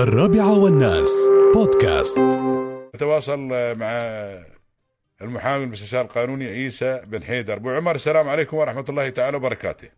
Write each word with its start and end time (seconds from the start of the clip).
الرابعة 0.00 0.58
والناس. 0.58 1.10
بودكاست. 1.54 2.20
نتواصل 2.94 3.38
مع 3.76 3.90
المحامي 5.22 5.64
المستشار 5.64 6.04
القانوني 6.04 6.46
عيسى 6.46 7.00
بن 7.06 7.22
حيدر. 7.22 7.54
أبو 7.54 7.70
عمر 7.70 7.94
السلام 7.94 8.28
عليكم 8.28 8.56
ورحمة 8.56 8.84
الله 8.88 9.08
تعالى 9.08 9.36
وبركاته. 9.36 9.88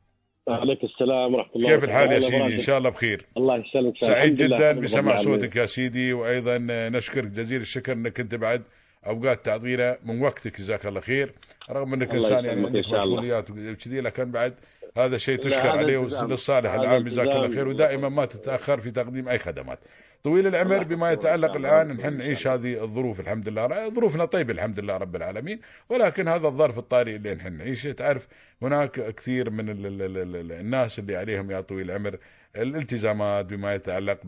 عليك 0.49 0.85
السلام 0.85 1.35
ورحمة 1.35 1.57
الله 1.57 1.69
كيف 1.69 1.85
الحال 1.85 2.13
يا 2.13 2.21
سيدي؟ 2.21 2.55
إن 2.55 2.59
شاء 2.59 2.79
الله 2.79 2.91
بخير. 2.91 3.27
الله 3.37 3.57
يسلمك 3.57 3.95
سعيد. 4.01 4.37
جدا 4.37 4.73
بسمع. 4.73 5.17
صوتك 5.17 5.57
يا 5.57 5.67
سيدي 5.67 6.13
وأيضا 6.13 6.59
نشكرك 6.89 7.27
جزيل 7.27 7.61
الشكر 7.61 7.93
إنك 7.93 8.21
أنت 8.21 8.35
بعد 8.35 8.63
أوقات 9.07 9.45
تعطينا 9.45 9.99
من 10.05 10.23
وقتك 10.23 10.59
جزاك 10.59 10.87
الله 10.87 11.01
خير 11.01 11.33
رغم 11.71 11.95
أنك 11.95 12.11
إنسان 12.11 12.45
يعني 12.45 12.67
عندك. 12.67 12.89
مسؤوليات 12.89 13.51
وكذي 13.51 14.01
لكن 14.01 14.31
بعد 14.31 14.55
هذا 14.97 15.17
شيء 15.17 15.37
لا، 15.37 15.43
تشكر 15.43 15.69
عليه. 15.69 15.99
للصالح 16.23 16.73
العام 16.73 17.05
جزاك 17.05 17.27
الله. 17.29 17.49
خير 17.49 17.69
ودائما 17.69 18.09
ما 18.09 18.25
تتأخر 18.25 18.81
في 18.81 18.91
تقديم 18.91 19.29
أي 19.29 19.39
خدمات 19.39 19.79
طويل 20.25 20.47
العمر 20.47 20.83
بما 20.83 21.13
يتعلق 21.13 21.57
الآن. 21.57 21.89
نحن 21.89 22.17
نعيش 22.19 22.49
هذه 22.49 22.83
الظروف 22.83 23.21
الحمد 23.21 23.49
لله. 23.49 23.89
ظروفنا 23.89 24.25
طيبة 24.25 24.53
الحمد 24.53 24.81
لله 24.81 24.97
رب 24.97 25.17
العالمين. 25.17 25.61
ولكن 25.89 26.29
هذا 26.29 26.49
الظرف 26.49 26.79
الطارئ 26.79 27.17
اللي 27.17 27.35
نحن 27.35 27.53
نعيشه 27.53 27.93
تعرف 27.93 28.29
هناك 28.63 29.15
كثير 29.15 29.51
من 29.51 29.69
ال 29.69 29.87
ال 29.87 30.03
ال 30.03 30.17
ال 30.19 30.37
ال 30.37 30.53
الناس 30.53 30.99
اللي 30.99 31.17
عليهم 31.17 31.51
يا 31.51 31.61
طويل 31.61 31.91
العمر 31.91 32.17
الالتزامات 32.57 33.45
بما 33.47 33.75
يتعلق 33.75 34.19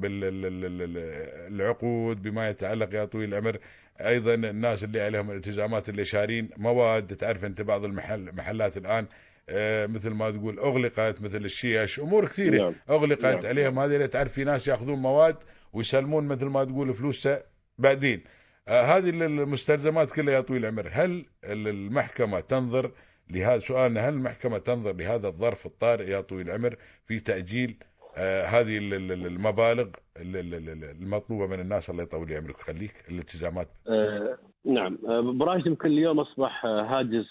بالعقود 1.47 2.23
بما 2.23 2.49
يتعلق 2.49 2.95
يا 2.95 3.05
طويل 3.05 3.29
العمر 3.29 3.59
أيضا 4.01 4.35
الناس 4.35 4.85
اللي 4.85 5.01
عليهم 5.01 5.31
الالتزامات 5.31 5.89
اللي 5.89 6.05
شارين 6.05 6.49
مواد. 6.57 7.17
تعرف 7.17 7.45
أنت 7.45 7.61
بعض 7.61 7.85
المحل 7.85 8.31
محلات 8.37 8.77
الآن 8.77 9.07
آه، 9.49 9.87
مثل 9.87 10.11
ما 10.11 10.31
تقول 10.31 10.59
أغلقت 10.59 11.23
مثل 11.23 11.45
الشيش 11.45 12.01
أمور 12.01 12.27
كثيرة 12.27 12.63
نعم. 12.63 12.75
أغلقت 12.91 13.25
نعم. 13.25 13.47
عليهم. 13.47 13.79
هذه 13.79 13.95
اللي 13.95 14.09
تعرف 14.09 14.33
في 14.33 14.45
ناس 14.45 14.69
يأخذون 14.69 14.99
مواد 14.99 15.37
ويسلمون 15.75 16.29
مثل 16.29 16.47
ما 16.47 16.65
تقول 16.65 16.95
فلوسها 16.95 17.43
بعدين. 17.79 18.25
آه 18.69 18.83
هذه 18.83 19.11
المستلزمات 19.11 20.11
كلها 20.11 20.35
يا 20.35 20.41
طويل 20.41 20.65
العمر. 20.65 20.89
هل 20.93 21.25
المحكمة 21.45 22.41
تنظر 22.41 22.91
لهذا 23.31 23.59
سؤالنا؟ 23.59 24.09
هل 24.09 24.15
المحكمة 24.15 24.59
تنظر 24.59 24.93
لهذا 24.93 25.29
الظرف 25.29 25.67
الطارئ 25.67 26.11
يا 26.11 26.21
طويل 26.21 26.51
العمر 26.51 26.77
في 27.07 27.21
تأجيل 27.21 27.77
آه 28.17 28.45
هذه 28.45 28.79
ال- 28.79 28.95
ال- 28.95 29.13
ال- 29.13 29.27
المبالغ 29.27 29.89
ال- 30.17 30.37
ال- 30.37 30.55
ال- 30.55 30.85
المطلوبة 31.03 31.47
من 31.47 31.61
الناس 31.61 31.91
الله 31.91 32.03
يطول 32.03 32.33
عمرك؟ 32.33 32.59
ويخليك 32.59 32.95
الالتزامات. 33.11 33.69
آه 33.89 34.39
نعم. 34.65 34.99
آه، 35.09 35.21
برايي 35.21 35.63
يمكن 35.67 35.89
اليوم 35.89 36.21
أصبح 36.21 36.65
آه، 36.65 36.83
هاجس 36.83 37.27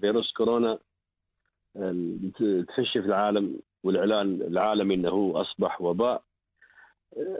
فيروس 0.00 0.32
كورونا 0.36 0.78
تفشي 2.68 3.00
في 3.02 3.06
العالم 3.06 3.60
والإعلان 3.84 4.42
العالمي 4.42 4.94
إنه 4.94 5.08
هو 5.08 5.40
أصبح 5.40 5.80
وباء. 5.80 6.22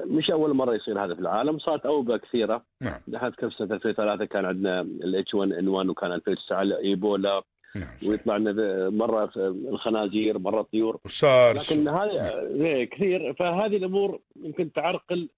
مش 0.06 0.30
أول 0.30 0.55
مرة 0.55 0.74
يصير 0.74 1.05
هذا 1.05 1.14
في 1.14 1.20
العالم 1.20 1.58
صارت 1.58 1.86
اوبئه 1.86 2.16
كثيرة. 2.16 2.64
نعم. 2.80 3.00
لحد 3.08 3.33
كم 3.34 3.50
سنه 3.50 3.74
2003 3.74 4.24
كان 4.24 4.44
عندنا 4.44 4.80
الاتش 4.80 5.34
1 5.34 5.52
ان 5.52 5.69
1 5.69 5.88
وكان 5.88 6.12
2009 6.12 6.77
إيبولا. 6.78 7.42
نعم 7.77 7.89
ويطلع 8.08 8.36
لنا 8.36 8.91
مرة 8.91 9.27
في 9.27 9.36
الخنازير 9.46 10.39
مرة 10.39 10.61
الطيور 10.61 10.98
وسارس 11.05 11.72
لكن 11.72 11.89
هذه 11.89 12.28
إيه، 12.41 12.84
كثير. 12.91 13.34
فهذه 13.34 13.77
الأمور 13.77 14.20
يمكن 14.42 14.72
تعرقل 14.72 15.28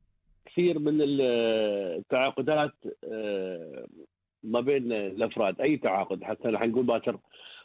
كثير 0.47 0.79
من 0.79 1.03
ال- 1.03 1.21
التعاقدات 1.99 2.73
آه، 3.13 3.87
ما 4.43 4.61
بين 4.61 4.93
الأفراد. 4.93 5.61
أي 5.61 5.77
تعاقد؟ 5.77 6.23
حتى 6.25 6.49
نحن 6.49 6.71
نقول 6.71 6.85
باكر 6.85 7.19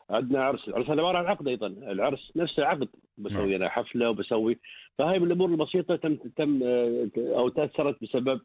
عندنا 0.09 0.43
عرس، 0.43 0.67
العرس 0.67 0.89
هذا 0.89 1.01
عبارة 1.01 1.17
عن 1.17 1.25
عقد 1.25 1.47
أيضا، 1.47 1.67
العرس 1.67 2.31
نفسه 2.35 2.65
عقد 2.65 2.87
بسوي 3.17 3.55
أنا 3.55 3.69
حفلة 3.69 4.09
وبسوي. 4.09 4.59
فهاي 4.97 5.19
من 5.19 5.27
الأمور 5.27 5.49
البسيطة 5.49 5.95
تم 5.95 6.15
تم 6.15 6.63
آه، 6.63 7.07
أو 7.17 7.49
تأثرت 7.49 8.03
بسبب 8.03 8.41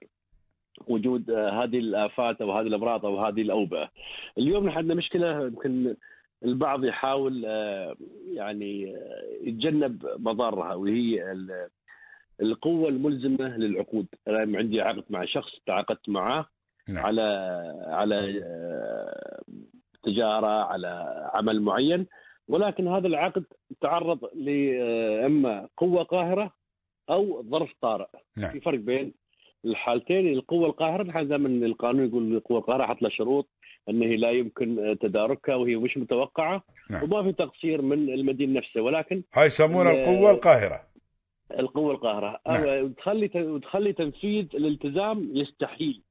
وجود 0.88 1.30
آه، 1.30 1.50
هذه 1.64 1.78
الآفات 1.78 2.40
أو 2.42 2.52
هذه 2.52 2.66
الأمراض 2.66 3.06
أو 3.06 3.24
هذه 3.24 3.42
الأوبئة. 3.42 3.90
اليوم 4.38 4.66
نحن 4.66 4.78
عندنا 4.78 4.94
مشكلة 4.94 5.46
يمكن 5.46 5.96
البعض 6.44 6.84
يحاول 6.84 7.44
آه، 7.46 7.96
يعني 8.32 8.96
يتجنب 9.42 10.06
مضارها 10.18 10.74
وهي 10.74 11.32
ال- 11.32 11.68
القوة 12.42 12.88
الملزمة 12.88 13.56
للعقود، 13.56 14.06
أنا 14.28 14.58
عندي 14.58 14.80
عقد 14.80 15.04
مع 15.10 15.24
شخص 15.24 15.50
تعاقدت 15.66 16.08
معه 16.08 16.46
نعم. 16.88 17.06
على 17.06 17.22
على 17.86 18.42
تجارة 20.02 20.46
على 20.64 21.04
عمل 21.34 21.62
معين 21.62 22.06
ولكن 22.48 22.88
هذا 22.88 23.06
العقد 23.06 23.44
تعرض 23.80 24.18
لاما 24.34 25.68
قوة 25.76 26.02
قاهرة 26.02 26.52
أو 27.10 27.42
ظرف 27.50 27.70
طارئ 27.82 28.06
نعم. 28.38 28.50
في 28.50 28.60
فرق 28.60 28.78
بين 28.78 29.14
الحالتين 29.64 30.28
القوة 30.32 30.66
القاهرة 30.66 31.02
نحن 31.02 31.28
دائما 31.28 31.66
القانون 31.66 32.08
يقول 32.08 32.36
القوة 32.36 32.58
القاهرة 32.58 32.86
حط 32.86 33.02
لها 33.02 33.10
شروط 33.10 33.48
إنه 33.88 34.06
لا 34.06 34.30
يمكن 34.30 34.96
تداركها 35.00 35.54
وهي 35.54 35.76
مش 35.76 35.96
متوقعة 35.96 36.62
نعم. 36.90 37.04
وما 37.04 37.22
في 37.22 37.32
تقصير 37.32 37.82
من 37.82 38.10
المدين 38.14 38.52
نفسه 38.52 38.80
ولكن 38.80 39.22
هاي 39.34 39.46
يسمونها 39.46 39.92
ال- 39.92 39.98
القوة 39.98 40.30
القاهرة 40.30 40.80
القوة 41.58 41.92
القاهرة 41.92 42.40
نعم. 42.48 42.68
أو 42.68 42.84
وتخلي 42.84 43.30
وتخلي 43.42 43.92
تنفيذ 43.92 44.46
الالتزام 44.54 45.30
يستحيل 45.34 46.02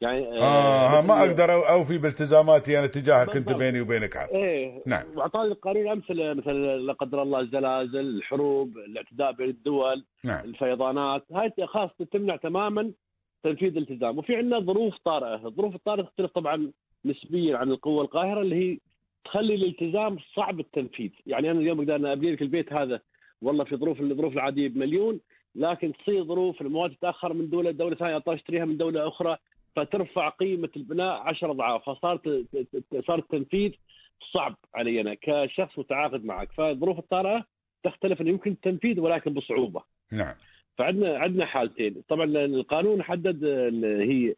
يعني 0.00 0.38
آه 0.38 1.00
ما 1.00 1.14
مثل- 1.24 1.30
أقدر 1.30 1.68
أوفي 1.68 1.98
بالتزاماتي 1.98 2.78
أنا 2.78 2.86
تجاهك 2.86 3.36
انت. 3.36 3.52
بيني 3.52 3.80
وبينك 3.80 4.16
عقد 4.16 4.32
إيه 4.34 4.82
نعم. 4.86 5.02
واعطاني 5.16 5.52
القانون 5.52 5.88
أمثلة 5.88 6.34
مثل 6.34 6.52
لا 6.86 6.92
قدر 6.92 7.22
الله 7.22 7.40
الزلازل، 7.40 7.96
الحروب، 8.00 8.76
الاعتداء 8.78 9.32
بين 9.32 9.48
الدول، 9.48 10.04
نعم. 10.24 10.44
الفيضانات، 10.44 11.24
هاي 11.32 11.52
خاص 11.66 11.90
تمنع 12.12 12.36
تماما 12.36 12.92
تنفيذ 13.44 13.76
الالتزام، 13.76 14.18
وفي 14.18 14.36
عندنا 14.36 14.60
ظروف 14.60 14.94
طارئة، 15.04 15.46
الظروف 15.46 15.74
الطارئة 15.74 16.02
تختلف 16.04 16.30
طبعا 16.30 16.72
نسبيا 17.04 17.56
عن 17.56 17.70
القوة 17.70 18.02
القاهرة 18.04 18.40
اللي 18.40 18.56
هي 18.72 18.78
تخلي 19.24 19.54
الالتزام 19.54 20.16
صعب 20.36 20.60
التنفيذ، 20.60 21.10
يعني 21.26 21.50
أنا 21.50 21.60
اليوم 21.60 21.78
أقدر 21.80 21.96
ابني 22.12 22.32
لك 22.32 22.42
البيت 22.42 22.72
هذا 22.72 23.00
والله 23.42 23.64
في 23.64 23.76
ظروف 23.76 24.00
الظروف 24.00 24.32
العادية 24.32 24.68
بمليون 24.68 25.20
لكن 25.54 25.92
تصير 25.92 26.24
ظروف 26.24 26.60
المواد 26.60 26.90
تتأخر 26.94 27.32
من 27.32 27.50
دولة 27.50 27.70
لدولة 27.70 27.96
ثانية 27.96 28.16
اضطر 28.16 28.34
اشتريها 28.34 28.64
من 28.64 28.76
دولة 28.76 29.08
أخرى. 29.08 29.36
فترفع 29.78 30.28
قيمة 30.28 30.68
البناء 30.76 31.22
10 31.22 31.50
أضعاف 31.50 31.90
فصارت 31.90 32.46
صار 33.06 33.18
التنفيذ 33.18 33.72
صعب 34.32 34.56
علي 34.74 35.00
أنا 35.00 35.16
كشخص 35.20 35.78
متعاقد 35.78 36.24
معك 36.24 36.52
فالظروف 36.52 36.98
الطارئة 36.98 37.44
تختلف 37.84 38.20
إنه 38.20 38.30
يمكن 38.30 38.50
التنفيذ 38.50 39.00
ولكن 39.00 39.34
بصعوبة. 39.34 39.82
نعم. 40.12 40.34
فعندنا 40.78 41.18
عندنا 41.18 41.46
حالتين 41.46 42.02
طبعا 42.08 42.24
القانون 42.24 43.02
حدد 43.02 43.44
هي 43.84 44.34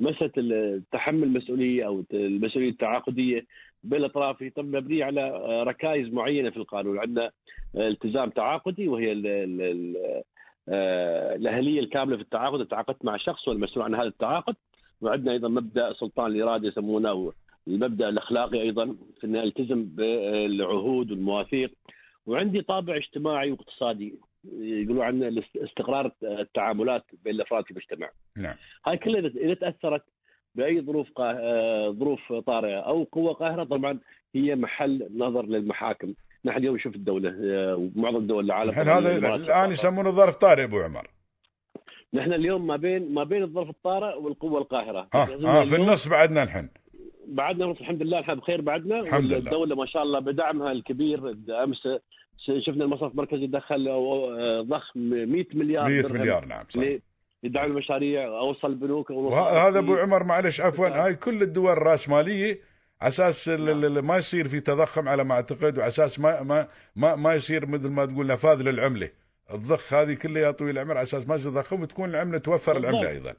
مسألة 0.00 0.82
تحمل 0.92 1.22
المسؤولية 1.22 1.86
أو 1.86 2.04
المسؤولية 2.12 2.70
التعاقدية 2.70 3.46
بين 3.82 3.98
الاطراف 3.98 4.42
هي 4.42 4.50
طبعا 4.50 4.66
مبنيه 4.66 5.04
على 5.04 5.30
ركائز 5.62 6.08
معينة 6.12 6.50
في 6.50 6.56
القانون 6.56 6.98
عندنا 6.98 7.30
التزام 7.76 8.30
تعاقدي 8.30 8.88
وهي 8.88 9.12
ال 9.12 9.26
ال 9.26 9.62
ال 9.62 10.22
آه، 10.68 11.34
الأهلية 11.34 11.80
الكاملة 11.80 12.16
في 12.16 12.22
التعاقد 12.22 12.66
تعاقدت 12.66 13.04
مع 13.04 13.16
شخص 13.16 13.48
والمسؤول 13.48 13.84
عن 13.84 13.94
هذا 13.94 14.08
التعاقد 14.08 14.56
وعندنا 15.02 15.32
أيضا 15.32 15.48
مبدأ 15.48 15.92
سلطان 15.92 16.26
الإرادة 16.26 16.68
يسمونه 16.68 17.32
المبدا 17.68 18.08
الأخلاقي 18.08 18.62
أيضا 18.62 18.96
في 19.20 19.26
اني 19.26 19.42
التزم 19.42 19.84
بالعهود 19.84 21.10
والمواثيق 21.10 21.72
وعندي 22.26 22.62
طابع 22.62 22.96
اجتماعي 22.96 23.50
واقتصادي 23.50 24.14
يقولوا 24.58 25.04
عنه 25.04 25.42
استقرار 25.56 26.12
التعاملات 26.22 27.04
بين 27.24 27.34
الأفراد 27.34 27.64
في 27.64 27.70
المجتمع. 27.70 28.10
نعم 28.36 28.54
هاي 28.86 28.96
كلها 28.96 29.20
اذا 29.20 29.54
تأثرت 29.54 30.02
بأي 30.54 30.80
ظروف 30.80 31.10
قا... 31.14 31.32
ظروف 31.90 32.32
طارئة 32.32 32.78
أو 32.80 33.04
قوة 33.04 33.32
قاهرة 33.32 33.64
طبعا 33.64 33.98
هي 34.34 34.54
محل 34.56 35.08
نظر 35.16 35.46
للمحاكم. 35.46 36.14
نحن 36.44 36.58
اليوم 36.58 36.76
نشوف 36.76 36.94
الدولة 36.94 37.30
آه، 37.30 37.90
ومعظم 37.96 38.26
دول 38.26 38.44
العالم 38.44 38.72
طبعاً 38.72 38.98
هذا 38.98 39.34
الآن 39.34 39.70
يسمونه 39.70 40.10
ظرف 40.10 40.36
طارئ 40.36 40.64
أبو 40.64 40.78
عمر 40.78 41.06
نحن 42.14 42.32
اليوم 42.32 42.66
ما 42.66 42.76
بين 42.76 43.14
ما 43.14 43.24
بين 43.24 43.42
الظرف 43.42 43.68
الطارئ 43.70 44.16
والقوة 44.18 44.60
القاهرة. 44.60 45.08
ها 45.14 45.26
لازم 45.26 45.46
ها 45.46 45.64
في 45.64 45.76
النص 45.76 46.08
بعدنا 46.08 46.42
الحين 46.42 46.68
بعدنا 47.26 47.70
الحمد 47.70 48.02
لله 48.02 48.20
إحنا 48.20 48.34
بخير 48.34 48.60
بعدنا. 48.60 49.00
الحمد 49.00 49.24
لله. 49.24 49.36
والدولة 49.36 49.76
ما 49.76 49.86
شاء 49.86 50.02
الله 50.02 50.18
بدعمها 50.20 50.72
الكبير. 50.72 51.30
أمس 51.64 51.88
شفنا 52.66 52.84
المصرف 52.84 53.12
المركزي 53.12 53.46
دخل 53.46 53.88
آه، 53.88 54.60
ضخ 54.68 54.92
100 54.96 55.46
مليار 55.54 55.88
100 55.88 56.00
درهم 56.02 56.20
مليار 56.20 56.44
نعم 56.44 56.64
صح 56.68 56.82
لدعم 57.42 57.70
المشاريع 57.70 58.24
أوصل 58.38 58.68
البنوك 58.68 59.10
وهذا 59.10 59.78
أبو 59.78 59.94
عمر 59.94 60.24
معلش 60.24 60.60
عفوا 60.60 60.88
هاي 60.88 61.14
كل 61.14 61.42
الدول 61.42 61.72
الراسماليه 61.72 62.60
على 63.00 63.08
أساس 63.08 63.48
ال- 63.48 63.98
ما 64.04 64.16
يصير 64.16 64.48
في 64.48 64.60
تضخم 64.60 65.08
على 65.08 65.24
ما 65.24 65.34
أعتقد 65.34 65.78
وعلى 65.78 65.88
أساس 65.88 66.20
ما 66.20 66.42
ما 66.42 66.68
ما, 66.96 67.14
ما 67.16 67.34
يصير 67.34 67.66
مثل 67.66 67.88
ما 67.88 68.04
تقول 68.06 68.26
نفاذ 68.26 68.62
للعملة. 68.62 69.08
الضخ 69.54 69.94
هذه 69.94 70.14
كلها 70.14 70.42
يا 70.42 70.50
طويل 70.50 70.78
العمر 70.78 70.90
على 70.90 71.02
أساس 71.02 71.28
ما 71.28 71.36
تضخم 71.36 71.82
وتكون 71.82 72.10
العملة 72.10 72.38
توفر 72.38 72.76
العملة 72.76 73.00
بالضبط. 73.00 73.26
أيضا. 73.26 73.34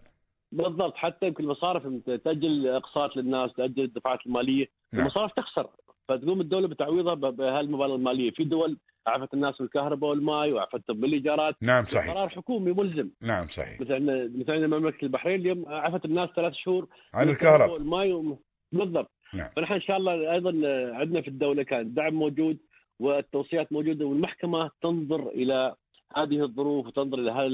بالضبط. 0.51 0.95
حتى 0.95 1.27
يمكن 1.27 1.43
المصارف 1.43 1.83
تأجل 2.25 2.67
اقساط 2.67 3.17
للناس 3.17 3.53
تأجل 3.53 3.83
الدفعات 3.83 4.19
المالية. 4.25 4.65
نعم. 4.93 5.01
المصارف 5.01 5.31
تخسر. 5.33 5.69
فتقوم 6.07 6.41
الدولة 6.41 6.67
بتعويضها 6.67 7.13
بهالمبالغ 7.13 7.95
المالية. 7.95 8.31
في 8.31 8.43
دول 8.43 8.77
عفت 9.07 9.33
الناس 9.33 9.57
بالكهرباء 9.59 10.09
والماء 10.09 10.51
وعفتهم 10.51 10.99
بالإيجارات. 10.99 11.55
نعم 11.61 11.85
صحيح. 11.85 12.13
قرار 12.13 12.29
حكومي 12.29 12.71
ملزم. 12.71 13.09
نعم 13.21 13.47
صحيح. 13.47 13.81
مثلا 13.81 14.31
مثلا 14.35 14.67
مملكة 14.67 15.05
البحرين 15.05 15.39
اليوم 15.39 15.65
عفت 15.67 16.05
الناس 16.05 16.29
ثلاث 16.35 16.53
شهور 16.53 16.87
عن 17.13 17.29
الكهرباء 17.29 17.73
والماء 17.73 18.11
و... 18.11 18.39
بالضبط. 18.71 19.11
نعم. 19.33 19.49
فنحن 19.55 19.73
إن 19.73 19.81
شاء 19.81 19.97
الله 19.97 20.33
أيضا 20.33 20.49
عندنا 20.95 21.21
في 21.21 21.27
الدولة 21.27 21.63
كان 21.63 21.79
الدعم 21.79 22.13
موجود 22.13 22.57
والتوصيات 22.99 23.73
موجودة 23.73 24.05
والمحكمة 24.05 24.71
تنظر 24.81 25.27
إلى 25.27 25.75
هذه 26.15 26.43
الظروف 26.43 26.87
وتنظر 26.87 27.19
إلى 27.19 27.45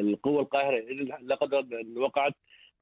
القوة 0.00 0.40
القاهرة 0.40 0.78
اللي 0.78 1.18
لقد 1.26 1.50
وقعت 1.96 2.32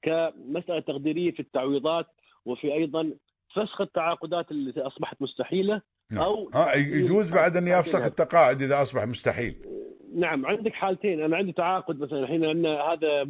كمسألة 0.03 0.81
تقديرية 0.81 1.33
في 1.33 1.41
التعويضات 1.41 2.07
وفي 2.45 2.75
أيضا 2.75 3.13
فسخ 3.55 3.81
التعاقدات 3.81 4.51
التي 4.51 4.81
أصبحت 4.81 5.23
مستحيلة 5.23 5.83
نعم. 6.13 6.23
أو 6.23 6.51
ها 6.55 6.77
يجوز 6.77 7.33
بعد 7.33 7.57
أن 7.57 7.69
يفسخ 7.69 8.05
التقاعد 8.05 8.63
إذا 8.63 8.83
أصبح 8.83 9.07
مستحيل. 9.07 9.57
نعم 10.15 10.47
عندك 10.47 10.73
حالتين. 10.73 11.23
أنا 11.23 11.37
عندي 11.37 11.53
تعاقد 11.53 12.01
مثلا 12.01 12.19
الحين 12.21 12.45
عندنا 12.45 12.81
هذا 12.81 13.25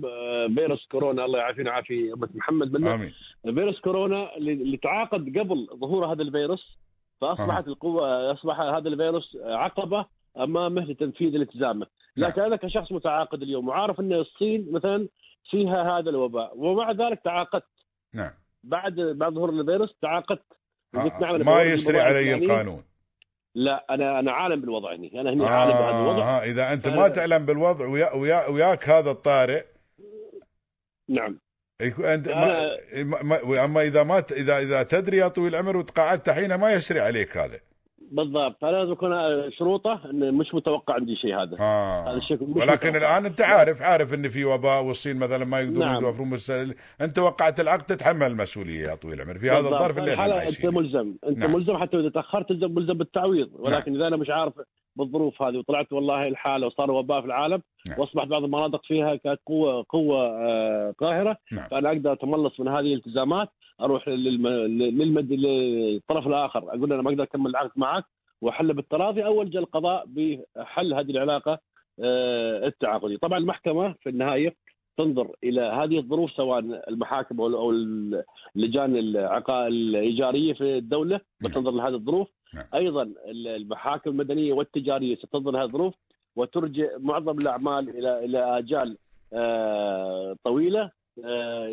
فيروس 0.55 0.87
كورونا 0.87 1.25
الله 1.25 1.39
يعافينا 1.39 1.71
ويعافي 1.71 2.13
أمة 2.13 2.29
محمد 2.35 2.73
منه 2.73 2.95
آمين. 2.95 3.13
فيروس 3.43 3.81
كورونا 3.81 4.37
اللي 4.37 4.53
اللي 4.53 4.77
تعاقد 4.77 5.39
قبل 5.39 5.69
ظهور 5.81 6.13
هذا 6.13 6.23
الفيروس 6.23 6.79
فأصبحت 7.21 7.69
القوة 7.69 8.33
أصبح 8.33 8.61
هذا 8.61 8.89
الفيروس 8.89 9.37
عقبة 9.45 10.07
امامه 10.43 10.85
لتنفيذ 10.85 11.35
التزامه، 11.35 11.87
لكن 12.17 12.43
أنا 12.43 12.57
كشخص 12.57 12.93
متعاقد 12.93 13.43
اليوم 13.43 13.69
وعارف 13.69 14.01
أن 14.01 14.13
الصين 14.13 14.73
مثلا 14.73 15.09
فيها 15.51 15.99
هذا 15.99 16.11
الوباء 16.11 16.53
ومع 16.57 16.91
ذلك 16.93 17.21
تعاقدت. 17.25 17.65
نعم. 18.15 18.33
بعد 18.65 18.95
بعد 18.95 19.33
ظهور 19.33 19.51
الفيروس 19.51 19.95
تعاقدت. 20.03 20.45
آه. 20.95 21.19
نعم 21.21 21.45
ما 21.47 21.63
يسري 21.63 22.01
علي. 22.01 22.35
القانون؟ 22.35 22.85
لا 23.55 23.87
أنا 23.91 24.19
أنا 24.21 24.33
عالم 24.33 24.61
بالوضع 24.61 24.95
هني. 24.95 25.21
أنا 25.21 25.33
هني 25.33 25.47
عالم 25.47 25.73
بهذا 25.73 26.01
الوضع. 26.01 26.23
آه 26.23 26.43
إذا 26.43 26.73
أنت 26.73 26.89
ما 26.89 27.09
تعلم 27.09 27.47
بالوضع 27.47 27.87
ويا 27.87 28.15
ويا 28.15 28.49
وياك 28.49 28.89
هذا 28.89 29.11
الطارئ. 29.11 29.65
نعم. 31.09 31.41
أنت 31.81 32.29
ما 32.29 33.23
ما- 33.23 33.45
ما 33.45 33.65
أما 33.65 33.83
إذا 33.83 34.03
ما 34.03 34.21
ت- 34.21 34.33
إذا 34.33 34.59
إذا 34.59 34.83
تدري 34.83 35.17
يا 35.17 35.29
طويل 35.29 35.55
العمر 35.55 35.77
وتقاعدت 35.77 36.31
حين 36.31 36.55
ما 36.55 36.73
يسري 36.73 37.01
عليك 37.01 37.37
هذا. 37.37 37.61
بالضبط 38.11 38.57
فانا 38.61 38.77
لازم 38.77 38.93
يكون 38.93 39.11
شروطه 39.51 40.01
انه 40.11 40.31
مش 40.31 40.55
متوقع 40.55 40.95
عندي 40.95 41.17
شيء 41.17 41.35
هذا 41.35 41.55
هذا 41.55 41.61
آه. 41.61 42.17
الشيء 42.17 42.37
مش 42.43 42.57
ولكن 42.57 42.89
متوقع. 42.89 42.97
الآن 42.97 43.27
أنت 43.27 43.41
عارف 43.41 43.83
عارف 43.83 44.15
إن 44.15 44.29
في 44.29 44.45
وباء 44.45 44.85
والصين 44.85 45.17
مثلا 45.17 45.45
ما 45.45 45.61
يقدرون 45.61 45.79
نعم. 45.79 46.05
يوفرون. 46.05 46.75
أنت 47.01 47.19
وقعت 47.19 47.61
العقد 47.61 47.83
تتحمل 47.83 48.27
المسؤولية 48.27 48.89
يا 48.89 48.95
طويل 48.95 49.21
العمر 49.21 49.39
في 49.39 49.51
هذا. 49.51 49.59
الظرف 49.59 49.99
اللي 49.99 50.15
إحنا 50.15 50.43
أنت 50.43 50.67
ملزم 50.67 51.15
أنت 51.29 51.39
نعم. 51.39 51.53
ملزم 51.53 51.77
حتى 51.77 52.01
إذا 52.01 52.09
تأخرت 52.09 52.53
ملزم 52.53 52.95
بالتعويض 52.95 53.51
ولكن 53.53 53.97
إذا 53.97 54.07
أنا 54.07 54.17
مش 54.17 54.31
عارف 54.31 54.53
بالظروف 54.97 55.43
هذه 55.43 55.57
وطلعت 55.57 55.93
والله 55.93 56.29
الحالة 56.29 56.67
وصار 56.67 56.91
وباء 56.91 57.21
في 57.21 57.27
العالم 57.27 57.63
نعم. 57.89 58.01
وأصبحت 58.01 58.27
بعض 58.27 58.45
المناطق 58.45 58.81
فيها 58.85 59.17
كانت 59.17 59.41
قوه 59.47 59.85
قوة 59.89 60.27
آه، 60.27 60.95
قاهرة 60.99 61.37
نعم. 61.53 61.69
فأنا 61.69 61.89
أقدر 61.89 62.13
أتملص 62.13 62.61
من 62.61 62.69
هذه 62.69 62.81
الالتزامات 62.81 63.49
أروح 63.81 64.09
للم... 64.09 64.49
للمد... 64.99 65.33
للطرف 65.33 66.27
الآخر 66.27 66.59
أقول 66.59 66.93
أنا 66.93 67.03
ما 67.03 67.11
أقدر 67.11 67.23
اكمل 67.23 67.51
العقد 67.51 67.71
معك 67.77 68.05
واحل 68.43 68.75
بالتراضي 68.75 69.25
أو 69.25 69.43
الجا 69.43 69.61
القضاء 69.61 70.05
بحل 70.07 70.95
هذه 70.95 71.11
العلاقة 71.11 71.59
آه، 72.01 72.67
التعاقدية، 72.67 73.17
طبعا 73.17 73.39
المحكمة 73.39 73.95
في 74.03 74.09
النهاية 74.09 74.55
تنظر 74.99 75.31
إلى 75.45 75.61
هذه 75.61 75.99
الظروف 75.99 76.31
سواء 76.31 76.59
المحاكم 76.89 77.41
أو 77.41 77.71
اللجان 78.57 78.97
الإيجارية 79.51 80.53
في 80.53 80.79
الدولة 80.79 81.21
بتنظر 81.41 81.71
لهذه 81.71 81.95
الظروف، 81.95 82.29
نعم. 82.55 82.65
أيضا 82.75 83.13
المحاكم 83.27 84.11
المدنية 84.11 84.53
والتجارية 84.53 85.17
ستنظر 85.17 85.51
لهذه 85.51 85.65
الظروف 85.65 85.95
وترجع 86.37 86.89
معظم 86.99 87.39
الأعمال 87.39 87.89
إلى 87.89 88.25
إلى 88.25 88.59
آجال 88.59 88.99
آه، 89.33 90.37
طويلة. 90.45 90.91
آه، 91.25 91.69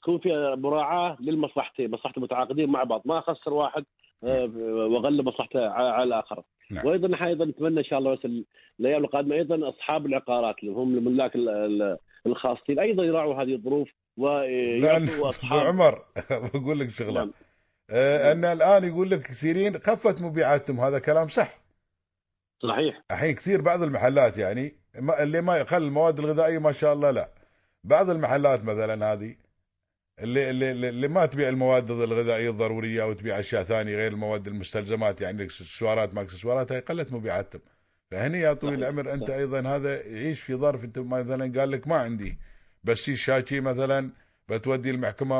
يكون 0.00 0.18
فيها 0.18 0.54
مراعاة 0.54 1.16
للمصلحتين، 1.20 1.90
مصلحة 1.90 2.14
المتعاقدين 2.16 2.68
مع 2.68 2.84
بعض، 2.84 3.02
ما 3.04 3.18
اخسر 3.18 3.52
واحد 3.52 3.84
آه، 4.24 4.50
واغلب 4.56 5.28
مصلحته 5.28 5.68
على 5.70 6.02
الآخر. 6.04 6.42
نعم. 6.70 6.86
وأيضا 6.86 7.08
نحن 7.08 7.24
أيضا 7.24 7.44
نتمنى 7.44 7.78
إن 7.80 7.84
شاء 7.84 7.98
الله 7.98 8.14
بس 8.14 8.26
الأيام 8.80 9.04
القادمة 9.04 9.34
أيضا 9.34 9.68
أصحاب 9.68 10.06
العقارات 10.06 10.54
اللي 10.62 10.72
هم 10.74 10.98
الملاك 10.98 11.34
ال- 11.36 11.48
ال- 11.48 11.98
الخاصين 12.26 12.78
أيضا 12.78 13.04
يراعوا 13.04 13.42
هذه 13.42 13.54
الظروف 13.54 13.88
ويعطوا 14.16 15.14
ابو 15.16 15.28
اصحاب 15.28 15.66
عمر 15.66 16.02
بقول 16.54 16.78
لك 16.78 16.90
شغلة. 16.90 17.20
نعم. 17.20 17.32
آه 17.90 18.32
أن 18.32 18.44
الآن 18.44 18.84
يقول 18.84 19.10
لك 19.10 19.20
كثيرين 19.22 19.78
خفت 19.78 20.22
مبيعاتهم 20.22 20.80
هذا 20.80 20.98
كلام 20.98 21.26
صح؟ 21.26 21.48
صحيح. 22.62 23.02
الحين 23.10 23.34
كثير 23.34 23.60
بعض 23.60 23.82
المحلات 23.82 24.38
يعني 24.38 24.72
اللي 25.20 25.40
ما 25.40 25.56
يخل 25.56 25.82
المواد 25.82 26.18
الغذائية 26.18 26.58
ما 26.58 26.72
شاء 26.72 26.92
الله 26.92 27.10
لا. 27.10 27.28
بعض 27.84 28.10
المحلات 28.10 28.64
مثلا 28.64 29.12
هذه 29.12 29.36
اللي 30.22 30.50
اللي 30.50 30.88
اللي 30.88 31.08
ما 31.08 31.26
تبيع 31.26 31.48
المواد 31.48 31.90
الغذائية 31.90 32.50
الضرورية 32.50 33.02
أو 33.02 33.12
تبيع 33.12 33.38
أشياء 33.38 33.62
ثانية 33.62 33.96
غير 33.96 34.12
المواد 34.12 34.46
المستلزمات 34.46 35.20
يعني 35.20 35.42
إكسسوارات 35.42 36.14
ما 36.14 36.20
إكسسوارات 36.20 36.72
هي 36.72 36.80
قلت 36.80 37.12
مبيعاتهم. 37.12 37.62
فهني 38.10 38.40
يا 38.40 38.52
طويل. 38.52 38.74
العمر 38.74 39.12
أنت. 39.12 39.30
أيضا 39.30 39.60
هذا 39.60 40.06
يعيش 40.06 40.40
في 40.40 40.54
ظرف 40.54 40.84
أنت 40.84 40.98
مثلا 40.98 41.60
قال 41.60 41.70
لك 41.70 41.88
ما 41.88 41.96
عندي. 41.96 42.38
بس 42.84 43.02
شي 43.02 43.16
شاكي 43.16 43.60
مثلا 43.60 44.10
بتودي 44.48 44.90
المحكمة 44.90 45.36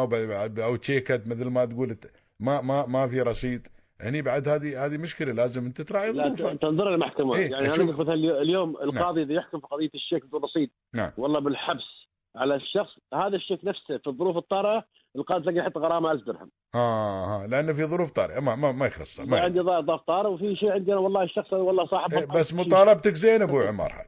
أو 0.64 0.76
تشيكت 0.76 1.22
مثل 1.26 1.48
ما 1.48 1.64
تقول 1.64 1.96
ما 2.40 2.60
ما 2.60 2.86
ما 2.86 3.08
في 3.08 3.20
رصيد. 3.20 3.68
هني 4.00 4.22
بعد 4.22 4.48
هذه 4.48 4.86
هذه 4.86 4.96
مشكلة 4.96 5.32
لازم 5.32 5.66
أنت 5.66 5.80
تراعي 5.80 6.12
لا 6.12 6.28
ظروفها 6.28 6.54
تنظر 6.54 6.94
المحكمة. 6.94 7.34
إيه، 7.34 7.50
يعني 7.50 7.84
مثلا 7.84 8.14
اليوم 8.14 8.76
القاضي 8.76 9.22
اذا 9.22 9.32
يحكم 9.32 9.60
في 9.60 9.66
قضية 9.66 9.90
الشيك 9.94 10.24
بدون 10.24 10.42
رصيد 10.42 10.70
نعم. 10.94 11.10
والله 11.16 11.40
بالحبس. 11.40 12.00
على 12.36 12.54
الشخص 12.54 12.92
هذا 13.14 13.36
الشيك 13.36 13.64
نفسه 13.64 13.98
في 13.98 14.06
الظروف 14.06 14.36
الطارئة 14.36 14.84
القاضي 15.16 15.42
تلاقي 15.42 15.58
يحط 15.58 15.78
غرامة 15.78 16.12
1000 16.12 16.24
درهم. 16.26 16.50
آه 16.74 17.42
آه 17.42 17.46
لأنه 17.46 17.72
في 17.72 17.84
ظروف 17.84 18.10
طارئة 18.10 18.40
ما 18.40 18.56
ما, 18.56 18.72
ما 18.72 18.86
يخص 18.86 19.20
ما 19.20 19.40
عندي 19.40 19.60
ضغط 19.60 20.06
طارئ 20.06 20.28
وفي 20.28 20.56
شيء 20.56 20.70
عندنا 20.70 20.96
والله 20.96 21.22
الشخص 21.22 21.52
والله 21.52 21.86
صاحب 21.86 22.12
إيه،. 22.12 22.24
بس 22.24 22.54
مطالبتك 22.54 23.14
زين 23.14 23.42
أبو 23.42 23.60
عمر 23.60 23.92
هاي. 23.92 24.06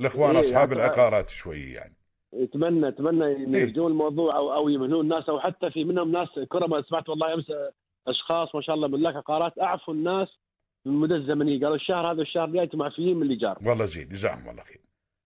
الإخوان 0.00 0.30
إيه، 0.30 0.40
أصحاب 0.40 0.72
العقارات 0.72 1.30
شوي 1.30 1.72
يعني. 1.72 1.96
أتمنى 2.34 2.88
إن 2.98 3.54
إيه. 3.54 3.62
يرجعون 3.62 3.90
الموضوع 3.90 4.36
أو 4.36 4.54
أو 4.54 4.68
يمهلون 4.68 5.00
الناس 5.00 5.28
أو 5.28 5.40
حتى 5.40 5.70
في 5.70 5.84
منهم 5.84 6.12
ناس 6.12 6.28
كرماء 6.48 6.82
سمعت 6.82 7.08
والله 7.08 7.34
أمس 7.34 7.46
أشخاص 8.08 8.54
ما 8.54 8.60
شاء 8.60 8.74
الله 8.74 8.88
ملاك 8.88 9.16
عقارات 9.16 9.58
أعفوا 9.58 9.94
الناس 9.94 10.28
من 10.86 10.92
المدة 10.92 11.16
الزمنية. 11.16 11.60
قالوا 11.60 11.76
الشهر 11.76 12.12
هذا 12.12 12.18
والشهر 12.18 12.44
الجاي 12.44 12.62
أنتم 12.62 12.78
معفيين 12.78 13.16
من 13.16 13.22
الإيجار. 13.22 13.58
والله 13.66 13.84
زين 13.84 14.08
جزاهم 14.08 14.48
الله 14.50 14.62
خير. 14.62 14.80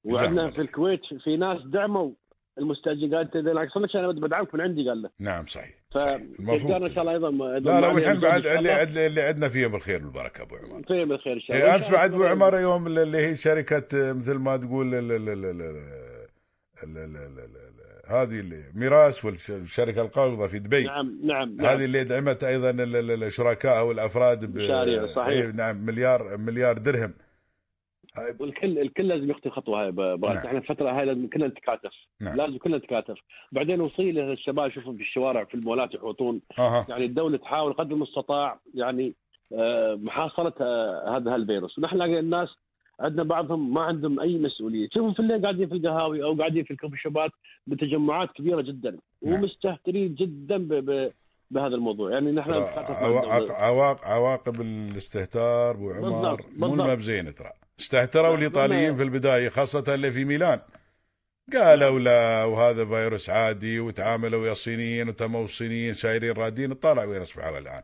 وعندنا 0.07 0.51
في 0.51 0.61
الكويت 0.61 1.01
في 1.25 1.37
ناس 1.37 1.63
دعموا 1.67 2.11
المستاجر 2.59 3.07
قال 3.07 3.17
انت 3.17 3.37
اذا 3.37 3.53
ناقصنك 3.53 3.97
أنا 3.97 4.09
بدعمك 4.09 4.55
من 4.55 4.61
عندي 4.61 4.89
قال 4.89 5.03
له 5.03 5.11
نعم 5.19 5.47
صحيح 5.47 5.75
فالمفروض 5.95 6.83
ان 6.83 6.95
شاء 6.95 7.01
الله 7.01 7.13
أيضا 7.13 7.31
لا 7.31 7.81
لا 7.81 7.89
والحين 7.89 8.21
بعد 8.21 8.47
اللي, 8.47 9.07
اللي 9.07 9.21
عندنا 9.21 9.49
فيهم 9.49 9.75
الخير 9.75 10.05
والبركه 10.05 10.43
ابو 10.43 10.57
عمر 10.57 10.83
فيهم 10.83 11.13
الخير 11.13 11.33
ان 11.33 11.41
شاء 11.41 11.57
الله 11.57 11.75
امس 11.75 11.91
بعد 11.91 12.13
ابو 12.13 12.25
عمر 12.25 12.61
يوم 12.61 12.87
اللي 12.87 13.19
هي 13.19 13.35
شركه 13.35 14.13
مثل 14.13 14.35
ما 14.35 14.57
تقول 14.57 14.95
هذه 18.09 18.41
اللي 18.41 18.63
ميراس 18.75 19.25
والشركة 19.25 20.03
القابضه 20.03 20.47
في 20.47 20.59
دبي 20.59 20.85
نعم 20.85 21.19
نعم 21.25 21.61
هذه 21.61 21.85
اللي 21.85 22.05
دعمت 22.05 22.45
أيضا 22.45 22.71
الشركاء 22.71 23.87
والافراد 23.87 24.59
مشاريع 24.59 25.07
صحيح 25.07 25.55
نعم 25.55 25.87
مليار 25.87 26.37
مليار 26.37 26.79
درهم 26.79 27.15
والكل 28.41 28.79
الكل 28.79 29.09
لازم 29.09 29.31
يخطي 29.31 29.51
خطوه 29.51 29.83
هاي 29.87 29.93
نعم. 29.93 30.25
إحنا 30.25 30.59
الفترة 30.59 30.91
هاي 30.91 31.05
لازم 31.05 31.27
كلنا 31.27 31.47
نتكاتف 31.47 31.93
نعم. 32.21 32.37
لازم 32.37 32.59
كلنا 32.59 32.77
نتكاتف 32.77 33.17
بعدين 33.53 33.81
وصيله 33.81 34.23
للشباب 34.23 34.71
شوفهم 34.71 34.97
في 34.97 35.03
الشوارع 35.03 35.45
في 35.45 35.55
المولات 35.55 35.95
يحوطون 35.95 36.41
أها 36.59 36.87
يعني 36.89 37.05
الدولة 37.05 37.39
تحاول 37.39 37.73
قدر 37.73 37.95
المستطاع 37.95 38.61
يعني 38.75 39.15
آه، 39.53 39.95
محاصره 39.95 40.55
آه، 40.61 41.17
هذا 41.17 41.35
الفيروس 41.37 41.79
ونحن 41.79 42.03
الناس 42.03 42.49
عندنا 43.01 43.23
بعضهم 43.23 43.75
ما 43.75 43.81
عندهم 43.81 44.21
اي 44.21 44.39
مسؤوليه 44.39 44.89
تشوفهم 44.89 45.13
في 45.15 45.21
الليل 45.21 45.43
قاعدين 45.43 45.69
في 45.69 45.75
القهاوي 45.75 46.23
أو 46.25 46.35
قاعدين 46.35 46.65
في 46.65 46.71
الكوفي 46.71 46.97
شوبات 46.97 47.31
بتجمعات 47.67 48.31
كبيره 48.33 48.61
جدا 48.63 48.91
نعم. 49.23 49.35
ومستهترين 49.35 50.15
جدا 50.15 50.57
ب 50.57 50.69
ب 50.73 51.13
بهذا 51.51 51.75
الموضوع 51.75 52.11
يعني 52.13 52.33
نحن 52.33 52.51
نتكاتف 52.51 52.91
مع 52.91 52.97
عوا- 53.07 53.37
الدولة. 53.39 53.53
عواق 53.55 54.05
عواقب 54.05 54.61
الاستهتار 54.61 55.71
ابو 55.75 55.91
عمر 55.91 56.01
بالضبط، 56.11 56.47
مو 56.57 56.69
بالضبط. 56.69 56.87
ما 56.87 56.95
بزين 56.95 57.35
ترى 57.35 57.51
استهتروا 57.81 58.37
ما- 58.37 58.95
في 58.95 59.03
البداية 59.03 59.49
خاصة 59.49 59.95
اللي 59.95 60.13
في 60.13 60.25
ميلان. 60.25 60.61
قالوا 61.53 61.99
لا 61.99 62.45
وهذا 62.45 62.85
فيروس 62.85 63.31
عادي 63.31 63.81
وتعاملوا 63.81 64.43
ويا 64.43 64.53
الصينيين 64.53 65.09
وتموا 65.09 65.45
الصينيين 65.45 65.95
سايرين 65.95 66.33
رادين 66.33 66.73
طالع 66.75 67.05
وين 67.05 67.21
اصبحوا 67.23 67.59
الآن. 67.59 67.83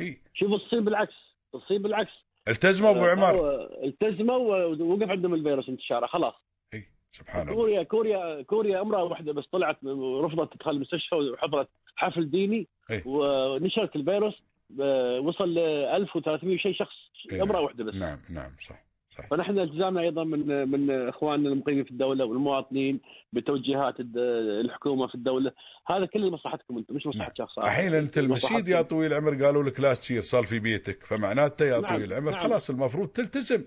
إي. 0.00 0.22
شوف 0.34 0.52
الصين 0.52 0.84
بالعكس 0.84 1.14
الصين 1.54 1.82
بالعكس. 1.82 2.10
التزموا 2.48 2.90
أبو 2.90 3.04
عمر. 3.04 3.60
التزموا 3.84 4.36
ووقف 4.36 5.10
عندهم 5.10 5.34
الفيروس 5.34 5.68
انتشاره 5.68 6.06
خلاص. 6.06 6.34
إي 6.74 6.84
سبحان 7.10 7.42
الله. 7.42 7.54
كوريا 7.54 7.82
كوريا 7.82 8.42
كوريا 8.42 8.80
امراه 8.80 9.04
واحدة 9.04 9.32
بس 9.32 9.44
طلعت 9.52 9.84
ورفضت 9.84 10.52
تدخل 10.54 10.70
المستشفى 10.70 11.14
وحضرت 11.14 11.68
حفل 11.96 12.30
ديني. 12.30 12.68
إيه. 12.90 13.02
ونشرت 13.06 13.96
الفيروس 13.96 14.34
آه، 14.80 15.20
وصل 15.20 15.54
ل 15.54 15.58
1300 15.58 16.58
شيء 16.58 16.74
شخص. 16.74 16.94
امراه 17.32 17.60
واحدة 17.60 17.84
بس. 17.84 17.94
نعم 17.94 18.18
نعم 18.30 18.50
صح. 18.60 18.84
صحيح 19.12 19.30
فنحن 19.30 19.58
التزامنا 19.58 20.00
أيضا 20.00 20.24
من 20.24 20.68
من 20.68 21.08
إخواننا 21.08 21.48
المقيمين 21.48 21.84
في 21.84 21.90
الدولة 21.90 22.24
والمواطنين 22.24 23.00
بتوجيهات 23.32 23.94
الحكومة 24.16 25.06
في 25.06 25.14
الدولة 25.14 25.52
هذا 25.86 26.06
كله 26.06 26.28
لمصلحتكم 26.28 26.78
أنتم 26.78 26.94
مش 26.94 27.06
مصلحة 27.06 27.32
شخص 27.38 27.58
آخر. 27.58 27.66
الحين 27.68 27.94
أنت 27.94 28.18
المسيد 28.18 28.68
يا 28.68 28.82
طويل 28.82 29.12
العمر 29.12 29.44
قالوا 29.44 29.62
لك 29.62 29.80
لا 29.80 29.94
تصير 29.94 30.20
صار 30.20 30.42
في 30.44 30.58
بيتك 30.58 31.04
فمعناته 31.04 31.64
يا 31.64 31.80
نعم، 31.80 31.96
طويل 31.96 32.12
العمر 32.12 32.30
نعم. 32.30 32.40
خلاص 32.40 32.70
المفروض 32.70 33.08
تلتزم 33.08 33.64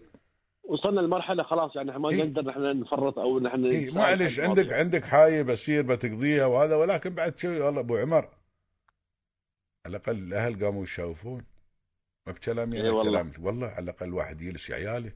وصلنا 0.63 1.01
لمرحلة 1.01 1.43
خلاص 1.43 1.75
يعني 1.75 1.99
ما 1.99 2.09
إيه. 2.09 2.23
نقدر 2.23 2.41
نحن 2.41 2.79
نفرط 2.79 3.19
أو 3.19 3.39
نحن 3.39 3.65
إيه 3.65 3.91
معلش 3.91 4.39
عندك. 4.39 4.73
عندك 4.73 5.05
حاية 5.05 5.41
بسير 5.41 5.83
بتقضيها 5.83 6.45
وهذا 6.45 6.75
ولكن 6.75 7.09
بعد 7.09 7.39
شوي 7.39 7.59
والله 7.59 7.79
أبو 7.81 7.97
عمر 7.97 8.29
على 9.85 9.97
الأقل 9.97 10.17
الأهل 10.17 10.65
قاموا 10.65 10.83
يشوفون 10.83 11.43
ما 12.27 12.33
بكلامي 12.33 12.81
إيه 12.81 12.89
والله. 12.89 13.11
كلام 13.11 13.31
والله 13.45 13.67
على 13.67 13.83
الأقل 13.83 14.13
واحد 14.13 14.41
يجلس 14.41 14.71
عياله 14.71 15.11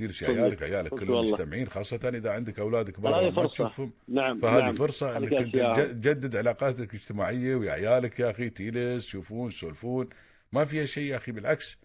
يجلس 0.00 0.20
صدق. 0.20 0.30
عيالك 0.30 0.62
عيالك 0.62 0.90
كلهم 0.90 1.10
والله. 1.10 1.32
مجتمعين 1.32 1.66
خاصة 1.68 2.08
إذا 2.08 2.30
عندك 2.32 2.58
أولادك 2.58 2.98
هذه 2.98 3.02
برا 3.30 3.42
ما. 3.42 3.48
تشوفهم 3.48 3.92
نعم 4.08 4.38
فهذه 4.38 4.62
نعم. 4.62 4.74
فرصة 4.74 5.16
إنك 5.16 5.32
أنت 5.32 5.80
تجدد 5.80 6.36
علاقاتك 6.36 6.90
الاجتماعية 6.94 7.56
ويا 7.56 7.72
عيالك 7.72 8.20
يا 8.20 8.30
أخي 8.30 8.50
تجلس 8.50 9.06
تشوفون 9.06 9.50
تسولفون 9.50 10.08
ما 10.52 10.64
فيها 10.64 10.84
شيء 10.84 11.04
يا 11.04 11.16
أخي 11.16 11.32
بالعكس 11.32 11.78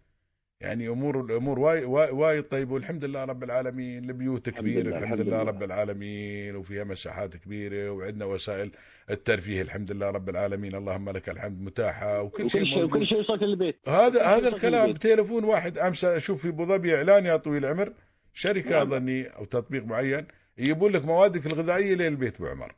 يعني 0.61 0.87
أمور 0.89 1.21
الأمور 1.21 1.59
وايد 1.59 1.83
وايد 1.83 2.11
وايد 2.13 2.43
طيبة 2.43 2.73
والحمد 2.73 3.05
لله 3.05 3.23
رب 3.23 3.43
العالمين 3.43 4.09
البيوت 4.09 4.49
كبيرة 4.49 4.89
الحمد 4.89 5.03
الحمد 5.03 5.21
لله 5.21 5.41
لله. 5.41 5.43
رب 5.51 5.63
العالمين 5.63 6.55
وفيها 6.55 6.83
مساحات 6.83 7.35
كبيرة 7.37 7.89
وعندنا 7.89 8.25
وسائل 8.25 8.71
الترفيه 9.09 9.61
الحمد 9.61 9.91
لله 9.91 10.09
رب 10.09 10.29
العالمين 10.29 10.75
اللهم 10.75 11.09
لك 11.09 11.29
الحمد 11.29 11.61
متاحة 11.61 12.21
وكل 12.21 12.49
شيء 12.49 12.61
وكل 12.61 12.67
شيء 12.69 12.75
موجود 12.77 12.95
وكل 12.95 13.07
شيء 13.07 13.17
يوصلك 13.17 13.43
للبيت 13.43 13.75
هذا 13.89 14.25
هذا 14.25 14.47
الكلام. 14.47 14.93
بتليفون 14.93 15.43
واحد 15.43 15.77
أمس 15.77 16.05
أشوف 16.05 16.41
في 16.41 16.47
أبو 16.49 16.65
ظبي 16.65 16.95
إعلان 16.95 17.25
يا 17.25 17.35
طويل 17.37 17.65
العمر 17.65 17.93
شركة 18.35 18.69
نعم. 18.69 18.81
أظني 18.93 19.27
أو 19.27 19.45
تطبيق 19.45 19.85
معين 19.85 20.27
يجيبون 20.57 20.91
لك 20.91 21.05
موادك 21.05 21.45
الغذائية 21.45 21.95
للبيت 21.95 22.35
ابو 22.35 22.47
عمر 22.47 22.73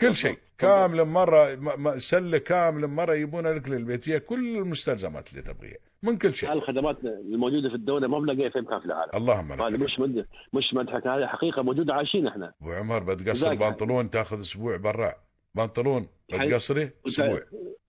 كل. 0.00 0.14
شيء. 0.16 0.38
كامل 0.58 1.04
مرة 1.04 1.98
سلة 1.98 2.38
كامل 2.38 2.86
مرة 2.86 3.14
يجيبونها 3.14 3.52
لك 3.52 3.68
للبيت. 3.68 4.02
فيها 4.02 4.18
كل 4.18 4.56
المستلزمات 4.56 5.30
اللي 5.30 5.42
تبغيها. 5.42 5.78
من 6.02 6.18
كل 6.18 6.32
شيء. 6.32 6.52
الخدمات 6.52 6.96
الموجودة 7.04 7.68
في 7.68 7.74
الدولة 7.74 8.08
ما 8.08 8.18
بنلاقيها 8.18 8.50
في 8.50 8.60
مكان 8.60 8.80
في 8.80 8.86
العالم. 8.86 9.10
اللهم 9.14 9.52
هذا 9.52 9.68
لك 9.68 9.80
مش 9.80 9.98
مد... 9.98 10.26
مش 10.52 10.64
مدحك. 10.74 11.06
هذه 11.06 11.26
حقيقة 11.26 11.62
موجودة 11.62 11.94
عايشين 11.94 12.26
إحنا. 12.26 12.52
ابو 12.62 12.72
عمر 12.72 12.98
بتقصر. 12.98 13.54
بنطلون 13.54 14.10
تاخذ 14.10 14.40
أسبوع 14.40 14.76
برا. 14.76 15.14
بنطلون 15.54 16.06
بتقصره 16.32 16.90
أسبوع. 17.06 17.42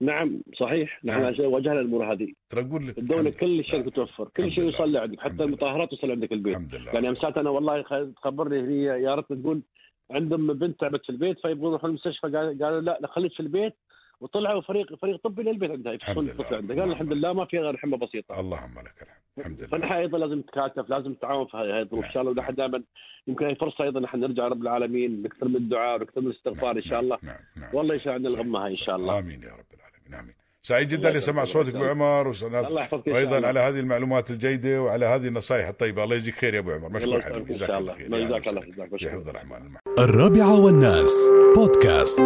نعم 0.04 0.40
صحيح. 0.60 1.00
نحن 1.04 1.22
نعم. 1.22 1.52
واجهنا 1.52 1.80
الأمور 1.80 2.12
هذه. 2.12 2.28
ترى 2.50 2.60
أقول 2.60 2.88
لك 2.88 2.98
الدولة 2.98 3.30
كل. 3.30 3.64
شيء 3.64 3.88
توفر 3.88 4.28
كل 4.36 4.52
شيء. 4.52 4.64
يوصل 4.64 4.92
لعندك 4.92 5.20
حتى. 5.20 5.42
المطهرات 5.44 5.90
توصل 5.90 6.10
عندك 6.10 6.32
البيت. 6.32 6.56
الحمد 6.56 6.74
لله 6.74 6.92
يعني 6.92 7.08
امسات 7.08 7.38
أنا 7.38 7.50
والله 7.50 7.82
خ- 7.82 8.14
تخبرني 8.16 8.60
هي 8.68 9.02
يا 9.02 9.14
ريت 9.14 9.32
تقول 9.32 9.62
عندهم 10.10 10.46
بنت 10.52 10.80
تعبت 10.80 11.02
في 11.04 11.10
البيت 11.10 11.38
فيبغون 11.42 11.68
يروحون 11.70 11.90
المستشفى 11.90 12.26
قال- 12.26 12.62
قالوا 12.62 12.80
لا 12.80 12.98
لا 13.00 13.08
خليك 13.08 13.32
في 13.32 13.40
البيت. 13.40 13.74
وطلعوا 14.20 14.60
فريق 14.60 14.94
فريق 14.94 15.16
طبي 15.16 15.42
للبيت 15.42 15.70
عندها 15.70 15.92
يفحصون. 15.92 16.28
الطفل 16.28 16.54
عندها. 16.54 16.80
قال 16.80 16.90
الحمد 16.90 17.12
لله 17.12 17.32
ما 17.32 17.44
في 17.44 17.58
غير 17.58 17.76
حمى 17.76 17.96
بسيطة. 17.96 18.40
اللهم 18.40 18.78
لك 18.80 19.02
الحمد. 19.02 19.18
الحمد 19.38 19.58
لله. 19.58 19.68
فنحن 19.68 19.92
أيضا 19.92 20.18
لازم 20.18 20.38
نتكاتف 20.38 20.90
لازم 20.90 21.10
نتعاون 21.10 21.46
في 21.46 21.56
هذه 21.56 21.80
الظروف. 21.82 22.04
إن 22.04 22.10
شاء 22.10 22.22
الله 22.22 22.32
ونحن 22.32 22.54
دائما 22.54 22.82
يمكن 23.26 23.46
هي 23.46 23.54
فرصة 23.54 23.84
أيضا 23.84 24.00
نحن 24.00 24.20
نرجع 24.20 24.48
رب 24.48 24.62
العالمين 24.62 25.22
نكثر 25.22 25.48
من 25.48 25.56
الدعاء 25.56 25.98
ونكثر 26.00 26.20
من 26.20 26.26
الاستغفار 26.26 26.76
إن 26.76 26.82
شاء 26.82 27.00
الله. 27.00 27.18
نعم 27.22 27.36
نعم 27.56 27.74
والله 27.74 27.98
صحيح. 27.98 28.14
الغمة 28.14 28.64
هاي 28.64 28.70
إن 28.70 28.74
شاء 28.76 28.96
الله. 28.96 29.18
آمين 29.18 29.42
يا 29.42 29.52
رب 29.52 29.64
العالمين. 29.74 29.83
امين 30.08 30.34
سعيد 30.62 30.88
جدا 30.88 31.10
لسماع. 31.10 31.44
صوتك 31.44 31.74
ابو 31.74 31.84
عمر 31.84 32.32
وناس 32.42 32.72
وأيضا. 33.06 33.46
على 33.46 33.60
هذه 33.60 33.80
المعلومات 33.80 34.30
الجيدة 34.30 34.82
وعلى 34.82 35.06
هذه 35.06 35.26
النصائح 35.26 35.68
الطيبة. 35.68 36.04
الله 36.04 36.16
يجزيك 36.16 36.34
خير 36.34 36.54
يا 36.54 36.58
أبو 36.58 36.70
عمر. 36.72 36.88
مشكور 36.88 37.20
حبيبي. 37.20 37.54
جزاك 37.54 37.70
الله. 37.70 37.94
خير. 37.94 38.26
جزاك 38.26 38.48
الله 38.48 39.30
الرحمن. 39.30 39.76
الرابعة 39.98 40.60
والناس. 40.60 41.12
بودكاست. 41.54 42.20